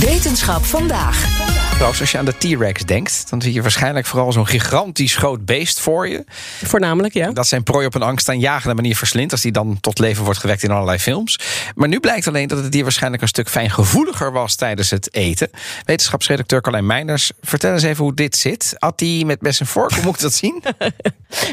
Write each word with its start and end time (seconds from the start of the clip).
Wetenschap 0.00 0.66
vandaag. 0.66 1.39
Als 1.80 2.10
je 2.10 2.18
aan 2.18 2.24
de 2.24 2.36
T-Rex 2.38 2.84
denkt, 2.84 3.30
dan 3.30 3.42
zie 3.42 3.52
je 3.52 3.62
waarschijnlijk 3.62 4.06
vooral 4.06 4.32
zo'n 4.32 4.46
gigantisch 4.46 5.16
groot 5.16 5.44
beest 5.44 5.80
voor 5.80 6.08
je. 6.08 6.24
Voornamelijk, 6.64 7.14
ja. 7.14 7.30
Dat 7.30 7.46
zijn 7.46 7.62
prooi 7.62 7.86
op 7.86 7.94
een 7.94 8.02
angstaanjagende 8.02 8.74
manier 8.74 8.96
verslindt 8.96 9.32
als 9.32 9.40
die 9.40 9.52
dan 9.52 9.78
tot 9.80 9.98
leven 9.98 10.24
wordt 10.24 10.38
gewekt 10.38 10.62
in 10.62 10.70
allerlei 10.70 10.98
films. 10.98 11.38
Maar 11.74 11.88
nu 11.88 12.00
blijkt 12.00 12.26
alleen 12.26 12.48
dat 12.48 12.62
het 12.62 12.72
dier 12.72 12.82
waarschijnlijk 12.82 13.22
een 13.22 13.28
stuk 13.28 13.48
fijngevoeliger 13.48 14.32
was 14.32 14.54
tijdens 14.54 14.90
het 14.90 15.14
eten. 15.14 15.50
Wetenschapsredacteur 15.84 16.60
Carlijn 16.60 16.86
Meinders, 16.86 17.32
vertel 17.40 17.72
eens 17.72 17.82
even 17.82 18.04
hoe 18.04 18.14
dit 18.14 18.36
zit. 18.36 18.74
At 18.78 19.00
hij 19.00 19.22
met 19.26 19.40
mes 19.40 19.60
en 19.60 19.66
vork, 19.66 19.92
hoe 19.92 20.04
moet 20.04 20.14
ik 20.14 20.20
dat 20.20 20.34
zien? 20.34 20.62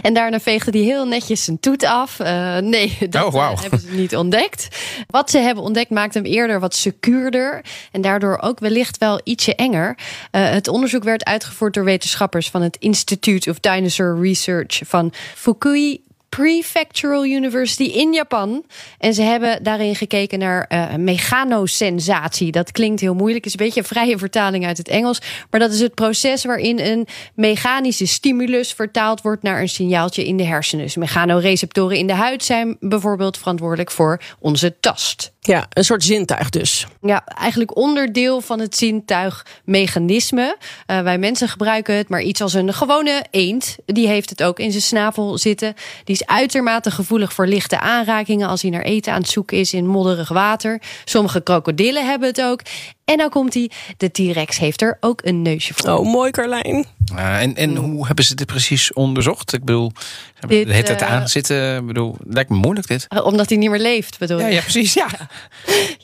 En 0.02 0.14
daarna 0.14 0.40
veegde 0.40 0.72
hij 0.72 0.82
heel 0.82 1.08
netjes 1.08 1.44
zijn 1.44 1.60
toet 1.60 1.84
af. 1.84 2.20
Uh, 2.20 2.58
nee, 2.58 2.98
dat 3.10 3.26
oh, 3.26 3.32
wow. 3.32 3.52
uh, 3.52 3.62
hebben 3.62 3.80
ze 3.80 3.92
niet 3.92 4.16
ontdekt. 4.16 4.68
Wat 5.08 5.32
ze 5.32 5.38
hebben 5.38 5.64
ontdekt 5.64 5.90
maakt 5.90 6.14
hem 6.14 6.26
eerder 6.26 6.60
wat 6.60 6.76
secuurder. 6.76 7.66
En 7.92 8.02
daardoor 8.02 8.38
ook 8.42 8.60
wellicht 8.60 8.98
wel 8.98 9.22
ietsje 9.24 9.56
enger. 9.56 9.98
Uh, 10.32 10.50
het 10.50 10.68
onderzoek 10.68 11.04
werd 11.04 11.26
uitgevoerd 11.26 11.74
door 11.74 11.84
wetenschappers 11.84 12.50
van 12.50 12.62
het 12.62 12.78
Institute 12.80 13.50
of 13.50 13.60
Dinosaur 13.60 14.22
Research 14.22 14.82
van 14.86 15.14
Fukui 15.36 16.06
Prefectural 16.30 17.26
University 17.26 17.84
in 17.84 18.14
Japan. 18.14 18.66
En 18.98 19.14
ze 19.14 19.22
hebben 19.22 19.64
daarin 19.64 19.96
gekeken 19.96 20.40
naar 20.40 20.66
uh, 20.70 20.96
mechanosensatie. 20.96 22.52
Dat 22.52 22.72
klinkt 22.72 23.02
heel 23.02 23.14
moeilijk, 23.14 23.46
is 23.46 23.52
een 23.52 23.66
beetje 23.66 23.80
een 23.80 23.86
vrije 23.86 24.18
vertaling 24.18 24.66
uit 24.66 24.78
het 24.78 24.88
Engels. 24.88 25.22
Maar 25.50 25.60
dat 25.60 25.74
is 25.74 25.80
het 25.80 25.94
proces 25.94 26.46
waarin 26.46 26.80
een 26.80 27.08
mechanische 27.34 28.08
stimulus 28.08 28.74
vertaald 28.74 29.22
wordt 29.22 29.44
naar 29.44 29.62
een 29.62 29.70
signaaltje 29.70 30.26
in 30.26 30.38
de 30.38 30.46
hersenen. 30.46 30.86
Dus 30.86 30.96
mechanoreceptoren 30.96 31.98
in 31.98 32.08
de 32.08 32.14
huid 32.14 32.44
zijn 32.44 32.78
bijvoorbeeld 32.80 33.38
verantwoordelijk 33.38 33.92
voor 33.92 34.22
onze 34.40 34.80
tast. 34.80 35.36
Ja, 35.48 35.66
een 35.70 35.84
soort 35.84 36.04
zintuig 36.04 36.50
dus. 36.50 36.88
Ja, 37.02 37.26
eigenlijk 37.26 37.78
onderdeel 37.78 38.42
van 38.42 38.60
het 38.60 38.78
zintuigmechanisme. 38.78 40.58
Uh, 40.88 41.02
wij 41.02 41.18
mensen 41.18 41.50
gebruiken 41.50 41.96
het, 41.96 42.10
maar 42.10 42.22
iets 42.22 42.42
als 42.42 42.54
een 42.54 42.74
gewone 42.74 43.26
eend, 43.32 43.76
die 43.86 44.08
heeft 44.08 44.30
het 44.30 44.44
ook 44.44 44.60
in 44.60 44.72
zijn 44.72 44.84
snavel 44.84 45.38
zitten. 45.38 45.74
Die 46.04 46.16
is 46.16 46.26
uitermate 46.26 46.92
gevoelig 46.92 47.34
voor 47.34 47.48
lichte 47.48 47.80
aanrakingen 47.80 48.48
als 48.48 48.62
hij 48.62 48.72
naar 48.72 48.82
eten 48.82 49.14
aan 49.14 49.22
het 49.22 49.30
zoeken 49.30 49.58
is 49.58 49.74
in 49.74 49.88
modderig 49.88 50.30
water. 50.30 50.82
Sommige 51.06 51.42
krokodillen 51.42 52.06
hebben 52.06 52.28
het 52.28 52.42
ook. 52.42 52.62
En 53.08 53.18
nou 53.18 53.30
komt 53.30 53.54
hij, 53.54 53.72
de 53.98 54.12
T-Rex 54.12 54.58
heeft 54.58 54.82
er 54.82 54.98
ook 55.00 55.22
een 55.24 55.42
neusje 55.42 55.74
voor. 55.74 55.90
Oh, 55.90 56.12
mooi 56.12 56.32
Carlijn. 56.32 56.86
Uh, 57.14 57.42
en, 57.42 57.56
en 57.56 57.76
hoe 57.76 58.08
hebben 58.08 58.26
ze 58.26 58.36
dit 58.36 58.48
precies 58.48 58.94
onderzocht? 58.94 59.54
Ik 59.54 59.64
bedoel, 59.64 59.92
dit, 60.48 60.74
het 60.74 60.88
het 60.88 61.02
aan 61.02 61.28
zitten? 61.28 61.78
Ik 61.78 61.86
bedoel, 61.86 62.16
lijkt 62.24 62.50
me 62.50 62.56
moeilijk 62.56 62.88
dit. 62.88 63.06
Uh, 63.10 63.26
omdat 63.26 63.50
hij 63.50 63.58
niet 63.58 63.70
meer 63.70 63.80
leeft, 63.80 64.20
bedoel 64.20 64.38
je? 64.38 64.44
Ja, 64.44 64.50
ja 64.50 64.62
precies, 64.62 64.94
ja. 64.94 65.08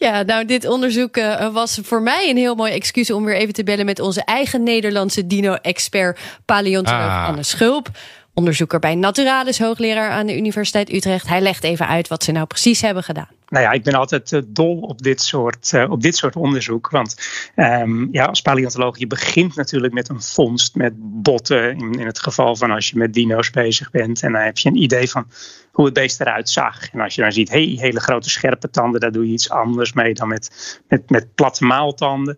ja, 0.07 0.21
nou, 0.21 0.45
dit 0.45 0.67
onderzoek 0.67 1.17
uh, 1.17 1.53
was 1.53 1.79
voor 1.83 2.01
mij 2.01 2.29
een 2.29 2.37
heel 2.37 2.55
mooi 2.55 2.73
excuus 2.73 3.11
om 3.11 3.25
weer 3.25 3.37
even 3.37 3.53
te 3.53 3.63
bellen 3.63 3.85
met 3.85 3.99
onze 3.99 4.23
eigen 4.23 4.63
Nederlandse 4.63 5.27
dino-expert 5.27 6.19
paleontoloog 6.45 7.01
ah. 7.01 7.27
Anne 7.27 7.43
Schulp 7.43 7.89
onderzoeker 8.33 8.79
bij 8.79 8.95
Naturalis, 8.95 9.59
hoogleraar 9.59 10.11
aan 10.11 10.25
de 10.25 10.37
Universiteit 10.37 10.93
Utrecht. 10.93 11.27
Hij 11.27 11.41
legt 11.41 11.63
even 11.63 11.87
uit 11.87 12.07
wat 12.07 12.23
ze 12.23 12.31
nou 12.31 12.45
precies 12.45 12.81
hebben 12.81 13.03
gedaan. 13.03 13.29
Nou 13.53 13.65
ja, 13.65 13.71
ik 13.71 13.83
ben 13.83 13.93
altijd 13.93 14.31
uh, 14.31 14.41
dol 14.47 14.79
op 14.79 15.01
dit 15.01 15.21
soort, 15.21 15.71
uh, 15.75 15.91
op 15.91 16.01
dit 16.01 16.15
soort 16.15 16.35
onderzoek. 16.35 16.89
Want 16.89 17.15
um, 17.55 18.07
ja, 18.11 18.25
als 18.25 18.41
paleontoloog, 18.41 18.97
je 18.97 19.07
begint 19.07 19.55
natuurlijk 19.55 19.93
met 19.93 20.09
een 20.09 20.21
vondst, 20.21 20.75
met 20.75 20.93
botten. 20.97 21.77
In, 21.77 21.91
in 21.99 22.05
het 22.05 22.19
geval 22.19 22.55
van 22.55 22.71
als 22.71 22.89
je 22.89 22.97
met 22.97 23.13
dino's 23.13 23.49
bezig 23.49 23.91
bent. 23.91 24.23
En 24.23 24.31
dan 24.31 24.41
heb 24.41 24.57
je 24.57 24.69
een 24.69 24.81
idee 24.81 25.09
van 25.09 25.27
hoe 25.71 25.85
het 25.85 25.93
beest 25.93 26.21
eruit 26.21 26.49
zag. 26.49 26.89
En 26.91 26.99
als 26.99 27.15
je 27.15 27.21
dan 27.21 27.31
ziet, 27.31 27.49
hey, 27.49 27.75
hele 27.79 27.99
grote 27.99 28.29
scherpe 28.29 28.69
tanden, 28.69 28.99
daar 28.99 29.11
doe 29.11 29.27
je 29.27 29.33
iets 29.33 29.49
anders 29.49 29.93
mee 29.93 30.13
dan 30.13 30.27
met, 30.27 30.81
met, 30.87 31.09
met 31.09 31.35
platte 31.35 31.65
maaltanden. 31.65 32.37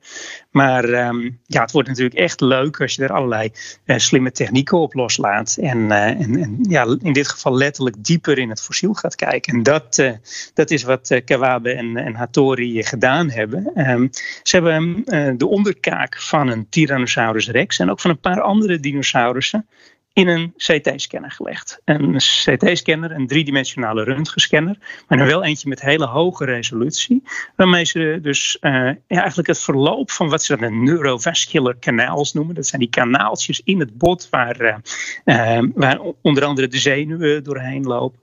Maar 0.51 0.83
um, 0.83 1.39
ja, 1.45 1.61
het 1.61 1.71
wordt 1.71 1.87
natuurlijk 1.87 2.15
echt 2.15 2.41
leuk 2.41 2.81
als 2.81 2.95
je 2.95 3.03
er 3.03 3.13
allerlei 3.13 3.51
uh, 3.85 3.97
slimme 3.97 4.31
technieken 4.31 4.77
op 4.77 4.93
loslaat. 4.93 5.57
En, 5.61 5.91
en, 5.91 6.57
ja, 6.61 6.97
in 7.01 7.13
dit 7.13 7.27
geval 7.27 7.55
letterlijk 7.55 7.95
dieper 7.99 8.37
in 8.37 8.49
het 8.49 8.61
fossiel 8.61 8.93
gaat 8.93 9.15
kijken. 9.15 9.53
En 9.53 9.63
dat, 9.63 10.03
dat 10.53 10.71
is 10.71 10.83
wat 10.83 11.04
Kawabe 11.25 11.71
en, 11.71 11.97
en 11.97 12.15
Hattori 12.15 12.83
gedaan 12.83 13.29
hebben. 13.29 13.89
Um, 13.89 14.09
ze 14.43 14.55
hebben 14.55 15.03
de 15.37 15.47
onderkaak 15.47 16.21
van 16.21 16.47
een 16.47 16.69
Tyrannosaurus 16.69 17.49
rex 17.49 17.79
en 17.79 17.89
ook 17.89 17.99
van 17.99 18.11
een 18.11 18.19
paar 18.19 18.41
andere 18.41 18.79
dinosaurussen 18.79 19.65
in 20.15 20.27
een 20.27 20.53
CT-scanner 20.57 21.31
gelegd. 21.31 21.81
Een 21.85 22.15
CT-scanner, 22.15 23.11
een 23.11 23.27
driedimensionale 23.27 24.03
röntgenscanner, 24.03 24.77
maar 25.07 25.17
dan 25.17 25.27
wel 25.27 25.43
eentje 25.43 25.69
met 25.69 25.81
hele 25.81 26.05
hoge 26.05 26.45
resolutie, 26.45 27.23
waarmee 27.55 27.85
ze 27.85 28.19
dus 28.21 28.57
uh, 28.61 28.71
ja, 28.71 28.95
eigenlijk 29.07 29.47
het 29.47 29.59
verloop 29.59 30.11
van 30.11 30.29
wat 30.29 30.43
ze 30.43 30.57
dan 30.57 30.83
neurovascular 30.83 31.79
canals 31.79 32.33
noemen, 32.33 32.55
dat 32.55 32.67
zijn 32.67 32.81
die 32.81 32.89
kanaaltjes 32.89 33.61
in 33.63 33.79
het 33.79 33.97
bot 33.97 34.27
waar, 34.29 34.81
waar 35.73 35.99
onder 36.21 36.45
andere 36.45 36.67
de 36.67 36.77
zenuwen 36.77 37.43
doorheen 37.43 37.83
lopen. 37.83 38.19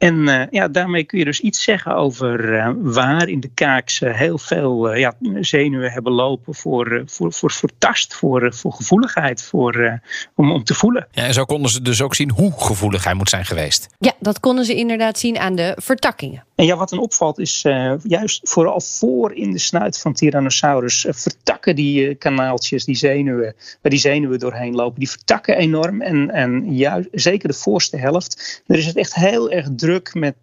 En 0.00 0.48
ja, 0.50 0.68
daarmee 0.68 1.04
kun 1.04 1.18
je 1.18 1.24
dus 1.24 1.40
iets 1.40 1.62
zeggen 1.62 1.94
over 1.94 2.74
waar 2.82 3.28
in 3.28 3.40
de 3.40 3.50
kaak 3.54 3.90
ze 3.90 4.08
heel 4.08 4.38
veel 4.38 4.94
ja, 4.94 5.14
zenuwen 5.40 5.92
hebben 5.92 6.12
lopen 6.12 6.54
voor, 6.54 7.02
voor, 7.06 7.32
voor, 7.32 7.50
voor 7.52 7.70
tast, 7.78 8.14
voor, 8.14 8.54
voor 8.54 8.72
gevoeligheid, 8.72 9.42
voor, 9.42 10.00
om, 10.34 10.52
om 10.52 10.64
te 10.64 10.74
voelen. 10.74 11.06
Ja, 11.10 11.24
en 11.24 11.34
zo 11.34 11.44
konden 11.44 11.70
ze 11.70 11.82
dus 11.82 12.02
ook 12.02 12.14
zien 12.14 12.30
hoe 12.30 12.52
gevoelig 12.56 13.04
hij 13.04 13.14
moet 13.14 13.28
zijn 13.28 13.44
geweest. 13.44 13.88
Ja, 13.98 14.12
dat 14.18 14.40
konden 14.40 14.64
ze 14.64 14.74
inderdaad 14.74 15.18
zien 15.18 15.38
aan 15.38 15.54
de 15.54 15.76
vertakkingen. 15.76 16.44
En 16.54 16.66
ja, 16.66 16.76
wat 16.76 16.88
dan 16.88 16.98
opvalt 16.98 17.38
is 17.38 17.64
uh, 17.66 17.92
juist 18.02 18.40
vooral 18.48 18.80
voor 18.80 19.34
in 19.34 19.50
de 19.52 19.58
snuit 19.58 19.98
van 19.98 20.12
Tyrannosaurus 20.12 21.04
uh, 21.04 21.12
vertakken 21.12 21.76
die 21.76 22.08
uh, 22.08 22.18
kanaaltjes, 22.18 22.84
die 22.84 22.94
zenuwen, 22.94 23.54
waar 23.82 23.90
die 23.90 24.00
zenuwen 24.00 24.38
doorheen 24.38 24.74
lopen, 24.74 24.98
die 24.98 25.10
vertakken 25.10 25.56
enorm. 25.56 26.02
En, 26.02 26.30
en 26.30 26.74
juist, 26.74 27.08
zeker 27.12 27.48
de 27.48 27.54
voorste 27.54 27.96
helft, 27.96 28.62
er 28.66 28.78
is 28.78 28.86
het 28.86 28.96
echt 28.96 29.14
heel 29.14 29.50
erg 29.50 29.68
druk 29.76 29.89
met, 30.12 30.36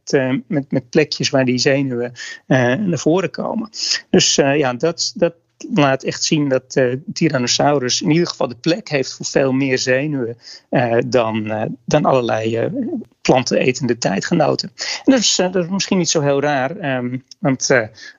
met, 0.48 0.72
met 0.72 0.90
plekjes 0.90 1.30
waar 1.30 1.46
die 1.46 1.58
zenuwen 1.58 2.12
naar 2.48 3.00
voren 3.00 3.32
komen. 3.32 3.70
Dus 4.10 4.36
ja, 4.36 4.74
dat, 4.74 5.14
dat, 5.16 5.34
laat 5.74 6.04
echt 6.04 6.24
zien 6.24 6.50
dat 6.50 6.76
uh, 6.76 6.96
Tyrannosaurus 7.14 8.02
in 8.02 8.12
ieder 8.12 8.28
geval 8.28 8.48
de 8.48 8.56
plek 8.56 8.90
heeft 8.90 9.14
voor 9.14 9.26
veel 9.26 9.52
meer 9.52 9.78
zenuwen 9.78 10.38
uh, 10.70 10.98
dan, 11.06 11.46
uh, 11.46 11.64
dan 11.86 12.06
allerlei 12.06 12.70
plantenetende 13.22 13.98
tijdgenoten. 13.98 14.72
En 15.06 15.12
dat 15.12 15.20
is, 15.20 15.36
dat 15.36 15.56
is 15.56 15.68
misschien 15.68 15.98
niet 15.98 16.10
zo 16.10 16.22
heel 16.22 16.42
raar, 16.42 16.98
um, 16.98 17.24
want 17.40 17.70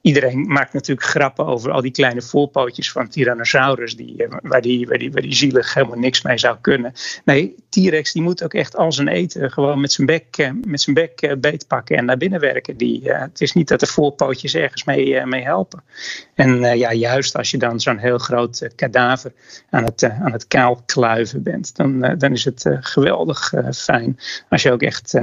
iedereen 0.02 0.40
maakt 0.40 0.72
natuurlijk 0.72 1.06
grappen 1.06 1.46
over 1.46 1.70
al 1.70 1.80
die 1.80 1.90
kleine 1.90 2.22
voorpootjes 2.22 2.92
van 2.92 3.08
Tyrannosaurus, 3.08 3.96
die, 3.96 4.26
waar, 4.42 4.60
die, 4.60 4.86
waar, 4.86 4.98
die, 4.98 5.12
waar 5.12 5.22
die 5.22 5.34
zielig 5.34 5.74
helemaal 5.74 5.98
niks 5.98 6.22
mee 6.22 6.38
zou 6.38 6.56
kunnen. 6.60 6.92
Nee, 7.24 7.54
T-Rex 7.68 8.12
die 8.12 8.22
moet 8.22 8.44
ook 8.44 8.54
echt 8.54 8.76
al 8.76 8.92
zijn 8.92 9.08
eten 9.08 9.50
gewoon 9.50 9.80
met 9.80 9.92
zijn 9.92 10.06
bek, 10.06 10.52
met 10.66 10.80
zijn 10.80 10.96
bek 10.96 11.36
beetpakken 11.40 11.96
en 11.96 12.04
naar 12.04 12.16
binnen 12.16 12.40
werken. 12.40 12.76
Die, 12.76 13.12
het 13.12 13.40
is 13.40 13.52
niet 13.52 13.68
dat 13.68 13.80
de 13.80 13.86
voorpootjes 13.86 14.54
ergens 14.54 14.84
mee, 14.84 15.26
mee 15.26 15.42
helpen. 15.42 15.82
En 16.34 16.78
ja, 16.78 16.92
juist 16.92 17.27
als 17.34 17.50
je 17.50 17.58
dan 17.58 17.80
zo'n 17.80 17.98
heel 17.98 18.18
groot 18.18 18.60
uh, 18.60 18.68
kadaver 18.74 19.32
aan 19.70 19.84
het, 19.84 20.02
uh, 20.02 20.22
aan 20.22 20.32
het 20.32 20.46
kaal 20.46 20.82
kluiven 20.86 21.42
bent, 21.42 21.76
dan, 21.76 22.04
uh, 22.04 22.12
dan 22.18 22.32
is 22.32 22.44
het 22.44 22.64
geweldig 22.80 23.52
fijn 23.74 24.18
als 24.48 24.62
je 24.62 24.72
ook 24.72 24.82
echt 24.82 25.14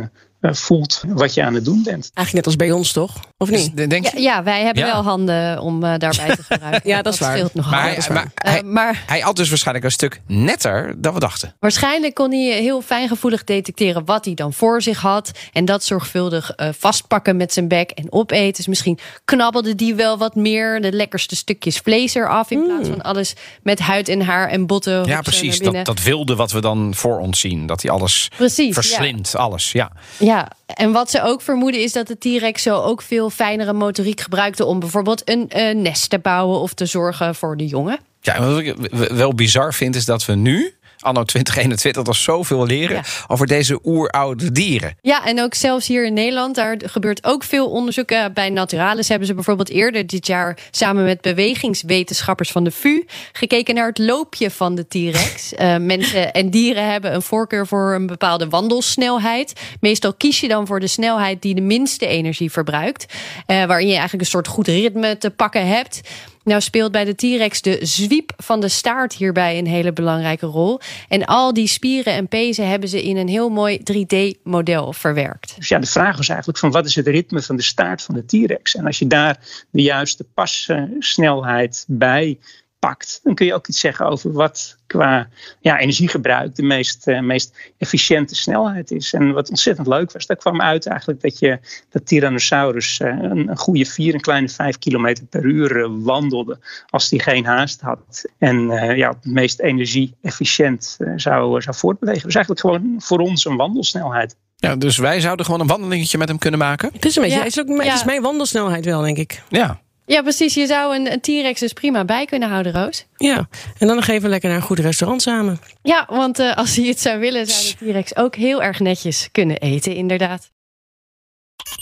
voelt 0.41 1.03
wat 1.07 1.33
je 1.33 1.43
aan 1.43 1.53
het 1.53 1.65
doen 1.65 1.83
bent. 1.83 2.11
Eigenlijk 2.13 2.33
net 2.33 2.45
als 2.45 2.55
bij 2.55 2.71
ons, 2.71 2.91
toch? 2.91 3.19
Of 3.37 3.49
niet? 3.49 3.77
Dus, 3.77 3.87
denk 3.87 4.05
je? 4.05 4.21
Ja, 4.21 4.35
ja, 4.35 4.43
wij 4.43 4.63
hebben 4.63 4.85
ja. 4.85 4.91
wel 4.91 5.03
handen 5.03 5.59
om 5.61 5.83
uh, 5.83 5.93
daarbij 5.97 6.35
te 6.35 6.43
gebruiken. 6.43 6.89
ja, 6.89 7.01
dat 7.01 7.13
is 7.13 7.19
dat 7.19 7.27
waar. 7.27 7.37
Scheelt 7.37 7.53
nog 7.53 7.69
maar, 7.69 7.83
hij, 7.83 8.05
maar, 8.09 8.31
hij, 8.35 8.63
maar 8.63 9.03
hij 9.05 9.19
had 9.19 9.35
dus 9.35 9.49
waarschijnlijk 9.49 9.85
een 9.85 9.91
stuk 9.91 10.21
netter 10.27 10.95
dan 10.97 11.13
we 11.13 11.19
dachten. 11.19 11.55
Waarschijnlijk 11.59 12.13
kon 12.13 12.31
hij 12.31 12.61
heel 12.61 12.81
fijngevoelig 12.81 13.43
detecteren 13.43 14.05
wat 14.05 14.25
hij 14.25 14.33
dan 14.33 14.53
voor 14.53 14.81
zich 14.81 15.01
had. 15.01 15.31
En 15.51 15.65
dat 15.65 15.83
zorgvuldig 15.83 16.53
uh, 16.57 16.69
vastpakken 16.77 17.37
met 17.37 17.53
zijn 17.53 17.67
bek 17.67 17.91
en 17.91 18.11
opeten. 18.11 18.53
Dus 18.53 18.67
misschien 18.67 18.99
knabbelde 19.25 19.75
die 19.75 19.95
wel 19.95 20.17
wat 20.17 20.35
meer 20.35 20.81
de 20.81 20.91
lekkerste 20.91 21.35
stukjes 21.35 21.77
vlees 21.77 22.13
eraf. 22.13 22.51
In 22.51 22.59
mm. 22.59 22.65
plaats 22.65 22.89
van 22.89 23.01
alles 23.01 23.33
met 23.63 23.79
huid 23.79 24.09
en 24.09 24.21
haar 24.21 24.49
en 24.49 24.65
botten. 24.65 25.05
Ja, 25.05 25.21
precies. 25.21 25.59
Dat, 25.59 25.85
dat 25.85 26.03
wilde 26.03 26.35
wat 26.35 26.51
we 26.51 26.61
dan 26.61 26.93
voor 26.95 27.19
ons 27.19 27.39
zien. 27.39 27.65
Dat 27.65 27.81
hij 27.81 27.91
alles 27.91 28.29
precies, 28.37 28.73
verslindt. 28.73 29.31
Ja. 29.31 29.39
Alles. 29.39 29.71
Ja, 29.71 29.91
Ja, 30.17 30.47
en 30.65 30.91
wat 30.91 31.09
ze 31.09 31.21
ook 31.21 31.41
vermoeden 31.41 31.81
is 31.81 31.91
dat 31.91 32.07
de 32.07 32.17
T-Rex 32.17 32.61
zo 32.61 32.81
ook 32.81 33.01
veel 33.01 33.29
fijnere 33.29 33.73
motoriek 33.73 34.21
gebruikte 34.21 34.65
om 34.65 34.79
bijvoorbeeld 34.79 35.29
een, 35.29 35.45
een 35.47 35.81
nest 35.81 36.09
te 36.09 36.19
bouwen 36.19 36.59
of 36.59 36.73
te 36.73 36.85
zorgen 36.85 37.35
voor 37.35 37.57
de 37.57 37.65
jongen. 37.65 37.99
Ja, 38.21 38.39
wat 38.39 38.59
ik 38.59 38.75
wel 39.11 39.33
bizar 39.33 39.73
vind 39.73 39.95
is 39.95 40.05
dat 40.05 40.25
we 40.25 40.35
nu 40.35 40.74
anno 41.05 41.23
2021 41.23 42.07
al 42.07 42.13
zoveel 42.13 42.65
leren 42.65 43.03
over 43.27 43.47
deze 43.47 43.79
oeroude 43.83 44.51
dieren. 44.51 44.97
Ja, 45.01 45.25
en 45.25 45.41
ook 45.41 45.53
zelfs 45.53 45.87
hier 45.87 46.05
in 46.05 46.13
Nederland, 46.13 46.55
daar 46.55 46.77
gebeurt 46.85 47.23
ook 47.23 47.43
veel 47.43 47.69
onderzoek. 47.69 48.13
Bij 48.33 48.49
Naturalis 48.49 49.09
hebben 49.09 49.27
ze 49.27 49.33
bijvoorbeeld 49.33 49.69
eerder 49.69 50.07
dit 50.07 50.27
jaar 50.27 50.57
samen 50.71 51.03
met 51.03 51.21
bewegingswetenschappers 51.21 52.51
van 52.51 52.63
de 52.63 52.71
VU 52.71 53.03
gekeken 53.31 53.75
naar 53.75 53.87
het 53.87 53.97
loopje 53.97 54.51
van 54.51 54.75
de 54.75 54.87
T-Rex. 54.87 55.53
uh, 55.53 55.77
mensen 55.95 56.33
en 56.33 56.49
dieren 56.49 56.91
hebben 56.91 57.13
een 57.13 57.21
voorkeur 57.21 57.67
voor 57.67 57.93
een 57.93 58.07
bepaalde 58.07 58.49
wandelsnelheid. 58.49 59.53
Meestal 59.79 60.13
kies 60.13 60.39
je 60.39 60.47
dan 60.47 60.67
voor 60.67 60.79
de 60.79 60.87
snelheid 60.87 61.41
die 61.41 61.55
de 61.55 61.61
minste 61.61 62.07
energie 62.07 62.51
verbruikt, 62.51 63.05
uh, 63.47 63.65
waarin 63.65 63.87
je 63.87 63.93
eigenlijk 63.93 64.23
een 64.23 64.29
soort 64.29 64.47
goed 64.47 64.67
ritme 64.67 65.17
te 65.17 65.29
pakken 65.29 65.67
hebt. 65.67 66.01
Nou 66.45 66.61
speelt 66.61 66.91
bij 66.91 67.05
de 67.05 67.15
T-Rex 67.15 67.61
de 67.61 67.77
zwiep 67.81 68.33
van 68.37 68.59
de 68.59 68.69
staart 68.69 69.13
hierbij 69.13 69.57
een 69.57 69.67
hele 69.67 69.93
belangrijke 69.93 70.45
rol. 70.45 70.79
En 71.07 71.25
al 71.25 71.53
die 71.53 71.67
spieren 71.67 72.13
en 72.13 72.27
pezen 72.27 72.69
hebben 72.69 72.89
ze 72.89 73.03
in 73.03 73.17
een 73.17 73.27
heel 73.27 73.49
mooi 73.49 73.79
3D-model 73.79 74.93
verwerkt. 74.93 75.55
Dus 75.55 75.67
ja, 75.67 75.79
de 75.79 75.87
vraag 75.87 76.17
was 76.17 76.29
eigenlijk 76.29 76.59
van 76.59 76.71
wat 76.71 76.85
is 76.85 76.95
het 76.95 77.07
ritme 77.07 77.41
van 77.41 77.55
de 77.55 77.63
staart 77.63 78.01
van 78.01 78.15
de 78.15 78.25
T-Rex? 78.25 78.75
En 78.75 78.85
als 78.85 78.99
je 78.99 79.07
daar 79.07 79.39
de 79.69 79.81
juiste 79.81 80.25
passnelheid 80.33 81.85
bij 81.87 82.37
pakt, 82.85 83.19
dan 83.23 83.35
kun 83.35 83.45
je 83.45 83.53
ook 83.53 83.67
iets 83.67 83.79
zeggen 83.79 84.05
over 84.05 84.31
wat 84.31 84.77
qua 84.87 85.27
ja, 85.59 85.79
energiegebruik 85.79 86.55
de 86.55 86.63
meest, 86.63 87.07
uh, 87.07 87.19
meest 87.19 87.71
efficiënte 87.77 88.35
snelheid 88.35 88.91
is. 88.91 89.13
En 89.13 89.33
wat 89.33 89.49
ontzettend 89.49 89.87
leuk 89.87 90.11
was, 90.11 90.25
daar 90.25 90.37
kwam 90.37 90.61
uit 90.61 90.87
eigenlijk 90.87 91.21
dat 91.21 91.39
je 91.39 91.59
dat 91.89 92.05
Tyrannosaurus 92.05 92.99
uh, 92.99 93.07
een, 93.07 93.49
een, 93.49 93.57
goede 93.57 93.85
vier, 93.85 94.13
een 94.13 94.21
kleine 94.21 94.49
vijf 94.49 94.77
kilometer 94.77 95.25
per 95.25 95.43
uur 95.43 95.77
uh, 95.77 95.87
wandelde 95.89 96.59
als 96.89 97.09
die 97.09 97.21
geen 97.21 97.45
haast 97.45 97.81
had. 97.81 98.25
En 98.37 98.55
ja, 98.95 99.09
het 99.09 99.25
meest 99.25 99.59
energie-efficiënt 99.59 100.97
zou, 101.15 101.61
zou 101.61 101.75
voortbewegen. 101.75 102.23
Dus 102.23 102.35
eigenlijk 102.35 102.65
gewoon 102.65 102.95
voor 102.97 103.19
ons 103.19 103.45
een 103.45 103.55
wandelsnelheid. 103.55 104.35
Ja, 104.55 104.75
dus 104.75 104.97
wij 104.97 105.19
zouden 105.19 105.45
gewoon 105.45 105.61
een 105.61 105.67
wandelingetje 105.67 106.17
met 106.17 106.27
hem 106.27 106.37
kunnen 106.37 106.59
maken? 106.59 106.89
Het 106.93 107.05
is 107.05 107.15
een 107.15 107.21
beetje, 107.21 107.37
ja. 107.37 107.43
het, 107.43 107.57
is 107.57 107.59
ook, 107.59 107.83
het 107.83 107.93
is 107.93 108.03
mijn 108.03 108.21
wandelsnelheid 108.21 108.85
wel, 108.85 109.01
denk 109.01 109.17
ik. 109.17 109.43
Ja. 109.49 109.83
Ja, 110.05 110.21
precies. 110.21 110.53
Je 110.53 110.65
zou 110.65 110.95
een, 110.95 111.11
een 111.11 111.21
T-Rex 111.21 111.59
dus 111.59 111.73
prima 111.73 112.05
bij 112.05 112.25
kunnen 112.25 112.49
houden, 112.49 112.73
Roos. 112.73 113.05
Ja, 113.17 113.47
en 113.77 113.87
dan 113.87 113.95
nog 113.95 114.07
even 114.07 114.29
lekker 114.29 114.49
naar 114.49 114.57
een 114.57 114.65
goed 114.65 114.79
restaurant 114.79 115.21
samen. 115.21 115.59
Ja, 115.81 116.05
want 116.09 116.39
uh, 116.39 116.55
als 116.55 116.75
hij 116.75 116.85
het 116.85 116.99
zou 116.99 117.19
willen, 117.19 117.47
zou 117.47 117.75
de 117.79 117.91
T-Rex 117.91 118.15
ook 118.15 118.35
heel 118.35 118.63
erg 118.63 118.79
netjes 118.79 119.29
kunnen 119.31 119.57
eten, 119.57 119.95
inderdaad. 119.95 120.53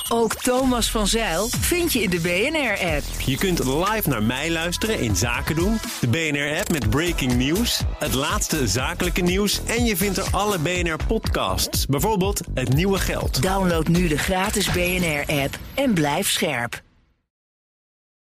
Ook 0.10 0.36
Thomas 0.36 0.92
van 0.92 1.08
Zeil 1.08 1.48
vind 1.48 1.94
je 1.94 2.02
in 2.02 2.10
de 2.10 2.20
BNR-app. 2.20 3.04
Je 3.26 3.38
kunt 3.38 3.60
live 3.66 4.10
naar 4.10 4.24
mij 4.24 4.52
luisteren 4.52 5.00
in 5.00 5.16
Zaken 5.16 5.56
doen. 5.56 5.78
De 6.02 6.08
BNR-app 6.08 6.72
met 6.72 6.90
breaking 6.90 7.34
news, 7.36 7.82
het 8.00 8.14
laatste 8.14 8.68
zakelijke 8.68 9.22
nieuws... 9.22 9.62
en 9.66 9.86
je 9.86 9.98
vindt 9.98 10.18
er 10.18 10.28
alle 10.32 10.60
BNR-podcasts, 10.60 11.86
bijvoorbeeld 11.86 12.42
Het 12.54 12.74
Nieuwe 12.74 12.98
Geld. 12.98 13.42
Download 13.42 13.88
nu 13.88 14.08
de 14.08 14.18
gratis 14.18 14.72
BNR-app 14.72 15.60
en 15.74 15.94
blijf 15.94 16.30
scherp. 16.30 16.82